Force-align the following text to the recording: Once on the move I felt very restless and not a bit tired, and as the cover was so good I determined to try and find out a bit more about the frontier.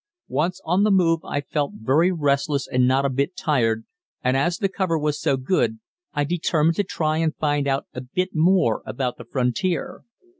Once 0.33 0.59
on 0.65 0.83
the 0.83 0.89
move 0.89 1.19
I 1.23 1.41
felt 1.41 1.73
very 1.75 2.11
restless 2.11 2.67
and 2.67 2.87
not 2.87 3.05
a 3.05 3.09
bit 3.11 3.37
tired, 3.37 3.85
and 4.23 4.35
as 4.35 4.57
the 4.57 4.67
cover 4.67 4.97
was 4.97 5.21
so 5.21 5.37
good 5.37 5.77
I 6.11 6.23
determined 6.23 6.77
to 6.77 6.83
try 6.83 7.17
and 7.19 7.35
find 7.35 7.67
out 7.67 7.85
a 7.93 8.01
bit 8.01 8.29
more 8.33 8.81
about 8.87 9.17
the 9.19 9.25
frontier. 9.25 10.03